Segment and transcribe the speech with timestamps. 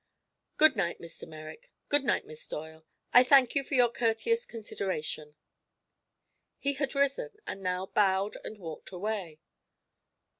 [0.57, 1.27] Good night, Mr.
[1.27, 1.71] Merrick.
[1.87, 2.87] Good night, Miss Doyle.
[3.13, 5.35] I thank you for your courteous consideration."
[6.57, 9.41] He had risen, and now bowed and walked away.